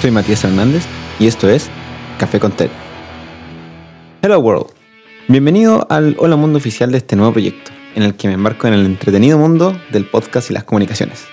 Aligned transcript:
Soy 0.00 0.10
Matías 0.10 0.44
Hernández 0.44 0.84
y 1.18 1.26
esto 1.26 1.48
es 1.48 1.70
Café 2.18 2.38
con 2.38 2.52
TED. 2.52 2.68
Hello 4.22 4.38
World. 4.38 4.66
Bienvenido 5.26 5.86
al 5.90 6.14
Hola 6.18 6.36
Mundo 6.36 6.58
oficial 6.58 6.92
de 6.92 6.98
este 6.98 7.16
nuevo 7.16 7.32
proyecto, 7.32 7.70
en 7.94 8.02
el 8.02 8.14
que 8.14 8.28
me 8.28 8.34
embarco 8.34 8.68
en 8.68 8.74
el 8.74 8.84
entretenido 8.84 9.38
mundo 9.38 9.76
del 9.90 10.04
podcast 10.04 10.50
y 10.50 10.54
las 10.54 10.64
comunicaciones. 10.64 11.24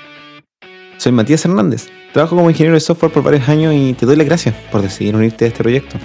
Soy 0.97 1.11
Matías 1.11 1.43
Hernández, 1.43 1.89
trabajo 2.13 2.37
como 2.37 2.49
ingeniero 2.49 2.75
de 2.75 2.79
software 2.79 3.11
por 3.11 3.23
varios 3.23 3.49
años 3.49 3.73
y 3.75 3.93
te 3.93 4.05
doy 4.05 4.15
las 4.15 4.27
gracias 4.27 4.55
por 4.71 4.81
decidir 4.81 5.15
unirte 5.15 5.43
a 5.43 5.49
este 5.49 5.61
proyecto. 5.61 5.97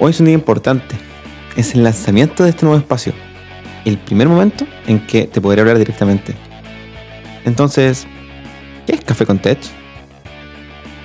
Hoy 0.00 0.10
es 0.10 0.18
un 0.18 0.26
día 0.26 0.34
importante, 0.34 0.96
es 1.56 1.74
el 1.76 1.84
lanzamiento 1.84 2.42
de 2.42 2.50
este 2.50 2.66
nuevo 2.66 2.78
espacio, 2.78 3.12
el 3.84 3.98
primer 3.98 4.28
momento 4.28 4.66
en 4.88 5.06
que 5.06 5.28
te 5.28 5.40
podré 5.40 5.60
hablar 5.60 5.78
directamente. 5.78 6.34
Entonces, 7.44 8.04
¿qué 8.84 8.94
es 8.94 9.04
Café 9.04 9.24
con 9.24 9.38
Tech? 9.38 9.58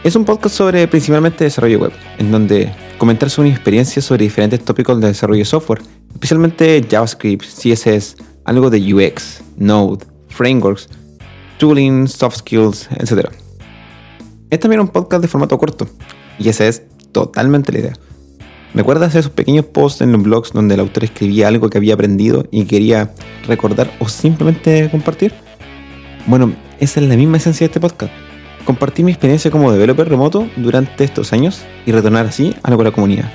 Es 0.03 0.15
un 0.15 0.25
podcast 0.25 0.55
sobre 0.55 0.87
principalmente 0.87 1.43
desarrollo 1.43 1.77
web, 1.77 1.91
en 2.17 2.31
donde 2.31 2.73
comentar 2.97 3.29
mi 3.37 3.51
experiencia 3.51 4.01
sobre 4.01 4.23
diferentes 4.23 4.65
tópicos 4.65 4.99
de 4.99 5.05
desarrollo 5.05 5.41
de 5.41 5.45
software, 5.45 5.83
especialmente 6.11 6.83
JavaScript, 6.89 7.45
CSS, 7.45 8.15
algo 8.43 8.71
de 8.71 8.79
UX, 8.79 9.43
Node, 9.57 10.03
frameworks, 10.27 10.89
tooling, 11.59 12.07
soft 12.07 12.37
skills, 12.37 12.89
etc. 12.97 13.29
Es 14.49 14.59
también 14.59 14.81
un 14.81 14.87
podcast 14.87 15.21
de 15.21 15.27
formato 15.27 15.55
corto, 15.59 15.87
y 16.39 16.49
esa 16.49 16.65
es 16.65 16.81
totalmente 17.11 17.71
la 17.71 17.79
idea. 17.79 17.93
¿Recuerdas 18.73 19.13
esos 19.13 19.31
pequeños 19.31 19.65
posts 19.65 20.01
en 20.01 20.13
los 20.13 20.23
blogs 20.23 20.51
donde 20.51 20.73
el 20.73 20.79
autor 20.79 21.03
escribía 21.03 21.47
algo 21.47 21.69
que 21.69 21.77
había 21.77 21.93
aprendido 21.93 22.47
y 22.49 22.65
quería 22.65 23.13
recordar 23.45 23.91
o 23.99 24.09
simplemente 24.09 24.89
compartir? 24.89 25.31
Bueno, 26.25 26.55
esa 26.79 27.01
es 27.01 27.07
la 27.07 27.15
misma 27.15 27.37
esencia 27.37 27.67
de 27.67 27.69
este 27.69 27.79
podcast 27.79 28.30
compartir 28.61 29.05
mi 29.05 29.11
experiencia 29.11 29.51
como 29.51 29.71
developer 29.71 30.07
remoto 30.07 30.47
durante 30.55 31.03
estos 31.03 31.33
años 31.33 31.63
y 31.85 31.91
retornar 31.91 32.25
así 32.25 32.55
algo 32.63 32.81
a 32.81 32.85
la 32.85 32.91
comunidad. 32.91 33.31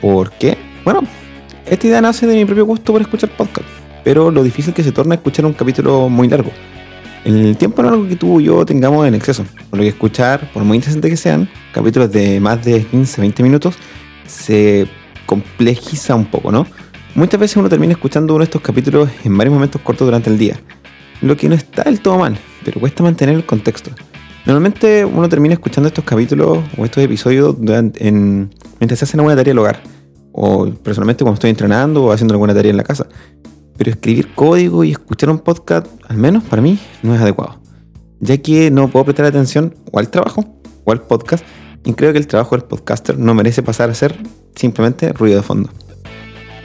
¿Por 0.00 0.30
qué? 0.32 0.56
Bueno, 0.84 1.02
esta 1.66 1.86
idea 1.86 2.00
nace 2.00 2.26
de 2.26 2.34
mi 2.34 2.44
propio 2.44 2.64
gusto 2.64 2.92
por 2.92 3.02
escuchar 3.02 3.30
podcast, 3.30 3.66
pero 4.04 4.30
lo 4.30 4.42
difícil 4.42 4.72
que 4.72 4.82
se 4.82 4.92
torna 4.92 5.16
escuchar 5.16 5.46
un 5.46 5.52
capítulo 5.52 6.08
muy 6.08 6.28
largo. 6.28 6.52
El 7.24 7.56
tiempo 7.56 7.82
no 7.82 7.88
es 7.88 7.94
algo 7.94 8.08
que 8.08 8.14
tú 8.14 8.40
y 8.40 8.44
yo 8.44 8.64
tengamos 8.64 9.04
en 9.06 9.16
exceso, 9.16 9.44
por 9.68 9.78
lo 9.78 9.82
que 9.82 9.88
escuchar, 9.88 10.48
por 10.52 10.62
muy 10.62 10.76
interesante 10.76 11.10
que 11.10 11.16
sean, 11.16 11.48
capítulos 11.72 12.12
de 12.12 12.38
más 12.38 12.64
de 12.64 12.86
15-20 12.86 13.42
minutos, 13.42 13.74
se 14.28 14.86
complejiza 15.26 16.14
un 16.14 16.26
poco, 16.26 16.52
¿no? 16.52 16.68
Muchas 17.16 17.40
veces 17.40 17.56
uno 17.56 17.68
termina 17.68 17.94
escuchando 17.94 18.34
uno 18.34 18.42
de 18.42 18.44
estos 18.44 18.62
capítulos 18.62 19.08
en 19.24 19.36
varios 19.36 19.54
momentos 19.54 19.80
cortos 19.80 20.06
durante 20.06 20.30
el 20.30 20.38
día, 20.38 20.60
lo 21.20 21.36
que 21.36 21.48
no 21.48 21.56
está 21.56 21.82
del 21.82 22.00
todo 22.00 22.18
mal, 22.18 22.38
pero 22.66 22.80
cuesta 22.80 23.04
mantener 23.04 23.36
el 23.36 23.46
contexto. 23.46 23.92
Normalmente 24.44 25.04
uno 25.04 25.28
termina 25.28 25.54
escuchando 25.54 25.86
estos 25.86 26.04
capítulos 26.04 26.58
o 26.76 26.84
estos 26.84 27.00
episodios 27.00 27.54
en, 28.00 28.50
mientras 28.80 28.98
se 28.98 29.04
hace 29.04 29.16
alguna 29.16 29.36
tarea 29.36 29.52
del 29.52 29.60
hogar, 29.60 29.80
o 30.32 30.66
personalmente 30.82 31.22
cuando 31.22 31.34
estoy 31.34 31.50
entrenando 31.50 32.04
o 32.04 32.10
haciendo 32.10 32.34
alguna 32.34 32.52
tarea 32.52 32.70
en 32.70 32.76
la 32.76 32.82
casa. 32.82 33.06
Pero 33.76 33.92
escribir 33.92 34.34
código 34.34 34.82
y 34.82 34.90
escuchar 34.90 35.30
un 35.30 35.38
podcast, 35.38 35.86
al 36.08 36.16
menos 36.16 36.42
para 36.42 36.60
mí, 36.60 36.76
no 37.04 37.14
es 37.14 37.20
adecuado, 37.20 37.60
ya 38.18 38.36
que 38.38 38.72
no 38.72 38.88
puedo 38.88 39.04
prestar 39.04 39.26
atención 39.26 39.72
o 39.92 40.00
al 40.00 40.08
trabajo 40.08 40.44
o 40.82 40.90
al 40.90 41.02
podcast, 41.02 41.44
y 41.84 41.92
creo 41.92 42.12
que 42.12 42.18
el 42.18 42.26
trabajo 42.26 42.56
del 42.56 42.64
podcaster 42.64 43.16
no 43.16 43.32
merece 43.32 43.62
pasar 43.62 43.90
a 43.90 43.94
ser 43.94 44.16
simplemente 44.56 45.12
ruido 45.12 45.36
de 45.36 45.44
fondo. 45.44 45.70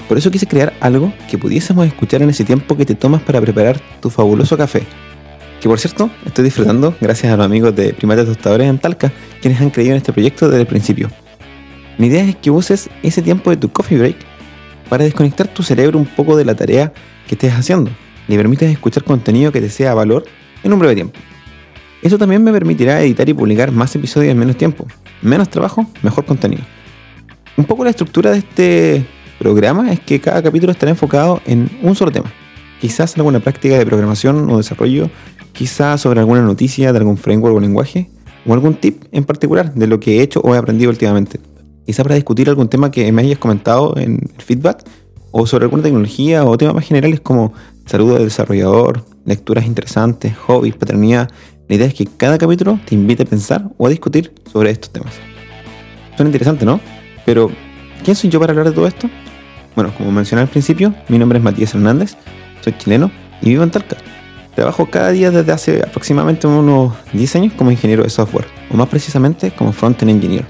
Por 0.07 0.17
eso 0.17 0.31
quise 0.31 0.47
crear 0.47 0.73
algo 0.79 1.13
que 1.29 1.37
pudiésemos 1.37 1.85
escuchar 1.85 2.23
en 2.23 2.31
ese 2.31 2.43
tiempo 2.43 2.75
que 2.75 2.87
te 2.87 2.95
tomas 2.95 3.21
para 3.21 3.39
preparar 3.39 3.79
tu 4.01 4.09
fabuloso 4.09 4.57
café 4.57 4.81
que 5.61 5.69
por 5.69 5.79
cierto 5.79 6.09
estoy 6.25 6.43
disfrutando 6.43 6.95
gracias 6.99 7.31
a 7.31 7.37
los 7.37 7.45
amigos 7.45 7.75
de 7.75 7.93
Primates 7.93 8.25
Tostadores 8.25 8.67
en 8.67 8.79
Talca, 8.79 9.13
quienes 9.41 9.61
han 9.61 9.69
creído 9.69 9.91
en 9.91 9.97
este 9.97 10.11
proyecto 10.11 10.47
desde 10.47 10.61
el 10.61 10.67
principio. 10.67 11.09
Mi 11.99 12.07
idea 12.07 12.23
es 12.23 12.35
que 12.35 12.49
uses 12.49 12.89
ese 13.03 13.21
tiempo 13.21 13.51
de 13.51 13.57
tu 13.57 13.71
coffee 13.71 13.99
break 13.99 14.15
para 14.89 15.03
desconectar 15.03 15.47
tu 15.47 15.61
cerebro 15.61 15.99
un 15.99 16.07
poco 16.07 16.35
de 16.35 16.45
la 16.45 16.55
tarea 16.55 16.91
que 17.27 17.35
estés 17.35 17.53
haciendo 17.53 17.91
y 18.27 18.35
permitas 18.37 18.71
escuchar 18.71 19.03
contenido 19.03 19.51
que 19.51 19.61
te 19.61 19.69
sea 19.69 19.93
valor 19.93 20.25
en 20.63 20.73
un 20.73 20.79
breve 20.79 20.95
tiempo. 20.95 21.19
Eso 22.01 22.17
también 22.17 22.43
me 22.43 22.51
permitirá 22.51 22.99
editar 23.03 23.29
y 23.29 23.33
publicar 23.35 23.71
más 23.71 23.95
episodios 23.95 24.31
en 24.31 24.39
menos 24.39 24.57
tiempo. 24.57 24.87
Menos 25.21 25.47
trabajo, 25.49 25.85
mejor 26.01 26.25
contenido. 26.25 26.63
Un 27.55 27.65
poco 27.65 27.83
la 27.83 27.91
estructura 27.91 28.31
de 28.31 28.39
este 28.39 29.05
programa 29.37 29.91
es 29.91 29.99
que 29.99 30.19
cada 30.19 30.41
capítulo 30.41 30.71
estará 30.71 30.89
enfocado 30.89 31.39
en 31.45 31.69
un 31.83 31.95
solo 31.95 32.11
tema. 32.11 32.31
Quizás 32.79 33.15
alguna 33.15 33.39
práctica 33.39 33.77
de 33.77 33.85
programación 33.85 34.49
o 34.49 34.57
desarrollo 34.57 35.11
quizás 35.53 36.01
sobre 36.01 36.19
alguna 36.19 36.41
noticia 36.41 36.91
de 36.91 36.99
algún 36.99 37.17
framework 37.17 37.55
o 37.55 37.59
lenguaje, 37.59 38.09
o 38.45 38.53
algún 38.53 38.75
tip 38.75 39.03
en 39.11 39.23
particular 39.23 39.73
de 39.73 39.87
lo 39.87 39.99
que 39.99 40.17
he 40.17 40.21
hecho 40.21 40.41
o 40.41 40.55
he 40.55 40.57
aprendido 40.57 40.89
últimamente. 40.89 41.39
Quizás 41.85 42.03
para 42.03 42.15
discutir 42.15 42.49
algún 42.49 42.69
tema 42.69 42.91
que 42.91 43.11
me 43.11 43.21
hayas 43.21 43.39
comentado 43.39 43.95
en 43.97 44.19
el 44.35 44.41
feedback, 44.43 44.83
o 45.31 45.47
sobre 45.47 45.65
alguna 45.65 45.83
tecnología 45.83 46.43
o 46.43 46.57
temas 46.57 46.75
más 46.75 46.85
generales 46.85 47.21
como 47.21 47.53
saludo 47.85 48.15
del 48.15 48.25
desarrollador, 48.25 49.05
lecturas 49.25 49.65
interesantes, 49.65 50.35
hobbies, 50.37 50.75
paternidad. 50.75 51.29
La 51.67 51.75
idea 51.75 51.87
es 51.87 51.93
que 51.93 52.05
cada 52.05 52.37
capítulo 52.37 52.79
te 52.85 52.95
invite 52.95 53.23
a 53.23 53.25
pensar 53.25 53.69
o 53.77 53.87
a 53.87 53.89
discutir 53.89 54.33
sobre 54.51 54.71
estos 54.71 54.91
temas. 54.91 55.13
Suena 56.15 56.29
interesante, 56.29 56.65
¿no? 56.65 56.79
Pero, 57.25 57.49
¿quién 58.03 58.15
soy 58.15 58.29
yo 58.29 58.39
para 58.39 58.51
hablar 58.51 58.67
de 58.67 58.73
todo 58.73 58.87
esto? 58.87 59.09
Bueno, 59.75 59.93
como 59.97 60.11
mencioné 60.11 60.41
al 60.41 60.49
principio, 60.49 60.93
mi 61.07 61.17
nombre 61.17 61.37
es 61.37 61.43
Matías 61.43 61.73
Hernández, 61.73 62.17
soy 62.59 62.77
chileno 62.77 63.09
y 63.41 63.49
vivo 63.49 63.63
en 63.63 63.71
Talca. 63.71 63.97
Trabajo 64.61 64.85
cada 64.91 65.09
día 65.09 65.31
desde 65.31 65.51
hace 65.51 65.81
aproximadamente 65.81 66.45
unos 66.45 66.93
10 67.13 67.35
años 67.35 67.53
como 67.57 67.71
ingeniero 67.71 68.03
de 68.03 68.11
software, 68.11 68.45
o 68.69 68.77
más 68.77 68.87
precisamente 68.89 69.49
como 69.49 69.73
front-end 69.73 70.11
engineer. 70.11 70.45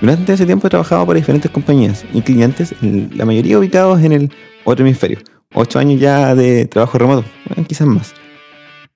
Durante 0.00 0.32
ese 0.32 0.46
tiempo 0.46 0.66
he 0.66 0.70
trabajado 0.70 1.06
para 1.06 1.16
diferentes 1.16 1.48
compañías 1.52 2.04
y 2.12 2.22
clientes, 2.22 2.74
la 2.80 3.24
mayoría 3.24 3.56
ubicados 3.56 4.02
en 4.02 4.10
el 4.10 4.32
otro 4.64 4.84
hemisferio. 4.84 5.20
8 5.54 5.78
años 5.78 6.00
ya 6.00 6.34
de 6.34 6.66
trabajo 6.66 6.98
remoto, 6.98 7.24
quizás 7.68 7.86
más. 7.86 8.14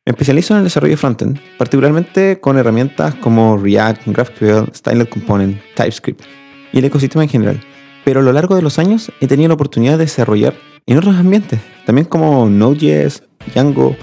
Me 0.05 0.11
especializo 0.11 0.55
en 0.55 0.59
el 0.59 0.65
desarrollo 0.65 0.97
frontend, 0.97 1.39
particularmente 1.57 2.41
con 2.41 2.59
herramientas 2.59 3.15
como 3.15 3.57
React, 3.57 4.09
GraphQL, 4.09 4.75
Styled 4.75 5.09
Component, 5.11 5.61
TypeScript 5.77 6.25
y 6.73 6.79
el 6.81 6.87
ecosistema 6.87 7.23
en 7.23 7.31
general. 7.31 7.61
Pero 8.05 8.19
a 8.19 8.25
lo 8.25 8.33
largo 8.33 8.57
de 8.57 8.63
los 8.63 8.81
años 8.81 9.13
he 9.21 9.29
tenido 9.29 9.47
la 9.47 9.55
oportunidad 9.55 9.93
de 9.93 10.07
desarrollar 10.07 10.55
en 10.87 10.99
otros 10.99 11.15
ambientes, 11.15 11.61
también 11.87 12.09
como 12.09 12.49
Node.js, 12.49 13.23
Django, 13.55 13.95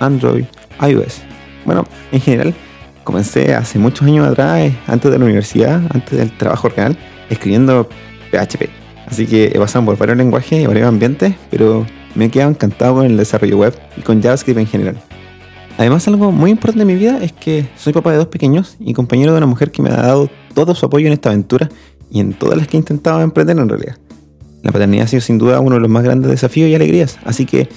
Android, 0.00 0.44
iOS. 0.80 1.22
Bueno, 1.64 1.84
en 2.12 2.20
general, 2.20 2.54
comencé 3.04 3.54
hace 3.54 3.78
muchos 3.78 4.06
años 4.06 4.26
atrás, 4.26 4.60
eh, 4.60 4.76
antes 4.86 5.10
de 5.10 5.18
la 5.18 5.24
universidad, 5.24 5.82
antes 5.92 6.18
del 6.18 6.36
trabajo 6.36 6.68
real, 6.68 6.96
escribiendo 7.28 7.88
PHP. 8.30 8.68
Así 9.06 9.26
que 9.26 9.46
he 9.46 9.58
pasado 9.58 9.84
por 9.84 9.98
varios 9.98 10.16
lenguajes 10.16 10.62
y 10.62 10.66
varios 10.66 10.86
ambientes, 10.86 11.34
pero 11.50 11.86
me 12.14 12.26
he 12.26 12.30
quedado 12.30 12.50
encantado 12.50 12.94
con 12.94 13.06
el 13.06 13.16
desarrollo 13.16 13.58
web 13.58 13.78
y 13.96 14.02
con 14.02 14.22
JavaScript 14.22 14.58
en 14.58 14.66
general. 14.66 14.96
Además, 15.78 16.06
algo 16.08 16.30
muy 16.30 16.50
importante 16.50 16.82
en 16.82 16.88
mi 16.88 16.94
vida 16.94 17.18
es 17.22 17.32
que 17.32 17.66
soy 17.76 17.92
papá 17.92 18.12
de 18.12 18.18
dos 18.18 18.26
pequeños 18.26 18.76
y 18.80 18.92
compañero 18.92 19.32
de 19.32 19.38
una 19.38 19.46
mujer 19.46 19.70
que 19.70 19.82
me 19.82 19.90
ha 19.90 19.96
dado 19.96 20.28
todo 20.54 20.74
su 20.74 20.86
apoyo 20.86 21.06
en 21.06 21.12
esta 21.12 21.30
aventura 21.30 21.68
y 22.10 22.20
en 22.20 22.34
todas 22.34 22.58
las 22.58 22.68
que 22.68 22.76
he 22.76 22.80
intentado 22.80 23.20
emprender 23.20 23.58
en 23.58 23.68
realidad. 23.68 23.96
La 24.62 24.72
paternidad 24.72 25.04
ha 25.04 25.08
sido 25.08 25.22
sin 25.22 25.38
duda 25.38 25.60
uno 25.60 25.76
de 25.76 25.80
los 25.80 25.88
más 25.88 26.04
grandes 26.04 26.30
desafíos 26.30 26.68
y 26.68 26.74
alegrías, 26.74 27.18
así 27.24 27.46
que 27.46 27.68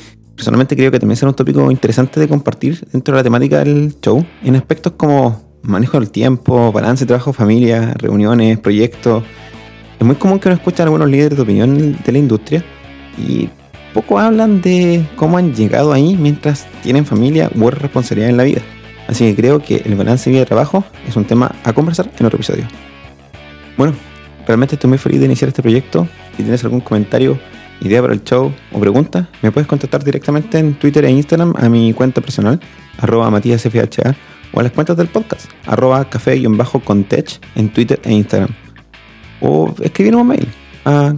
personalmente 0.44 0.76
creo 0.76 0.92
que 0.92 1.00
también 1.00 1.16
será 1.16 1.30
un 1.30 1.36
tópico 1.36 1.72
interesante 1.72 2.20
de 2.20 2.28
compartir 2.28 2.86
dentro 2.92 3.16
de 3.16 3.20
la 3.20 3.24
temática 3.24 3.60
del 3.60 3.96
show, 4.02 4.26
en 4.44 4.58
aspectos 4.58 4.92
como 4.98 5.42
manejo 5.62 5.98
del 5.98 6.10
tiempo, 6.10 6.70
balance, 6.74 7.06
trabajo, 7.06 7.32
familia, 7.32 7.94
reuniones, 7.94 8.60
proyectos. 8.60 9.24
Es 9.98 10.06
muy 10.06 10.18
común 10.18 10.40
que 10.40 10.50
uno 10.50 10.58
escuche 10.58 10.82
a 10.82 10.86
algunos 10.86 11.10
líderes 11.10 11.38
de 11.38 11.44
opinión 11.44 11.98
de 11.98 12.12
la 12.12 12.18
industria 12.18 12.62
y 13.18 13.48
poco 13.94 14.20
hablan 14.20 14.60
de 14.60 15.08
cómo 15.16 15.38
han 15.38 15.54
llegado 15.54 15.94
ahí 15.94 16.18
mientras 16.18 16.68
tienen 16.82 17.06
familia 17.06 17.50
u 17.56 17.70
responsabilidad 17.70 18.30
en 18.30 18.36
la 18.36 18.44
vida. 18.44 18.62
Así 19.08 19.24
que 19.24 19.38
creo 19.38 19.60
que 19.60 19.78
el 19.86 19.96
balance 19.96 20.30
vida-trabajo 20.30 20.84
es 21.08 21.16
un 21.16 21.24
tema 21.24 21.56
a 21.64 21.72
conversar 21.72 22.12
en 22.20 22.26
otro 22.26 22.36
episodio. 22.36 22.66
Bueno, 23.78 23.94
realmente 24.46 24.76
estoy 24.76 24.90
muy 24.90 24.98
feliz 24.98 25.22
de 25.22 25.28
iniciar 25.28 25.48
este 25.48 25.62
proyecto. 25.62 26.06
Si 26.36 26.44
tienes 26.44 26.62
algún 26.66 26.82
comentario 26.82 27.40
idea 27.84 28.02
para 28.02 28.14
el 28.14 28.24
show 28.24 28.54
o 28.72 28.80
pregunta, 28.80 29.30
me 29.42 29.52
puedes 29.52 29.68
contactar 29.68 30.04
directamente 30.04 30.58
en 30.58 30.74
Twitter 30.76 31.06
e 31.06 31.12
Instagram 31.12 31.54
a 31.58 31.70
mi 31.70 31.94
cuenta 31.94 32.22
personal, 32.22 32.60
arroba 32.98 33.30
matíasfha, 33.30 34.16
o 34.54 34.60
a 34.60 34.64
las 34.64 34.72
cuentas 34.72 34.96
del 34.98 35.08
podcast, 35.08 35.50
arroba 35.66 36.10
café-contech 36.10 37.40
en 37.56 37.74
Twitter 37.74 38.00
e 38.04 38.14
Instagram. 38.14 38.52
O 39.42 39.74
escribir 39.82 40.16
un 40.16 40.28
mail 40.28 40.48
a 40.86 41.14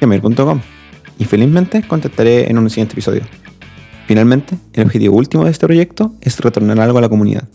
gmail.com 0.00 0.60
y 1.18 1.24
felizmente 1.24 1.82
contestaré 1.86 2.50
en 2.50 2.58
un 2.58 2.68
siguiente 2.70 2.94
episodio. 2.94 3.22
Finalmente, 4.06 4.56
el 4.72 4.84
objetivo 4.84 5.16
último 5.16 5.44
de 5.44 5.50
este 5.50 5.66
proyecto 5.66 6.14
es 6.20 6.40
retornar 6.40 6.80
algo 6.80 6.98
a 6.98 7.00
la 7.00 7.08
comunidad 7.08 7.48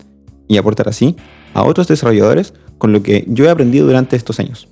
y 0.47 0.57
aportar 0.57 0.87
así 0.87 1.15
a 1.53 1.63
otros 1.63 1.87
desarrolladores 1.87 2.53
con 2.77 2.93
lo 2.93 3.03
que 3.03 3.25
yo 3.27 3.45
he 3.45 3.49
aprendido 3.49 3.85
durante 3.87 4.15
estos 4.15 4.39
años. 4.39 4.69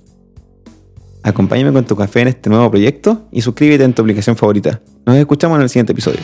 Acompáñame 1.26 1.72
con 1.72 1.84
tu 1.84 1.96
café 1.96 2.20
en 2.20 2.28
este 2.28 2.48
nuevo 2.48 2.70
proyecto 2.70 3.26
y 3.32 3.42
suscríbete 3.42 3.82
en 3.82 3.92
tu 3.92 4.02
aplicación 4.02 4.36
favorita. 4.36 4.80
Nos 5.04 5.16
escuchamos 5.16 5.56
en 5.56 5.62
el 5.62 5.68
siguiente 5.68 5.90
episodio. 5.90 6.20